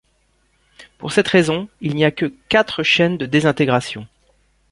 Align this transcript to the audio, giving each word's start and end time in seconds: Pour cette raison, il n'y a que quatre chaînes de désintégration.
Pour 0.97 1.11
cette 1.11 1.27
raison, 1.27 1.69
il 1.79 1.93
n'y 1.93 2.05
a 2.05 2.09
que 2.09 2.33
quatre 2.49 2.81
chaînes 2.81 3.17
de 3.19 3.27
désintégration. 3.27 4.07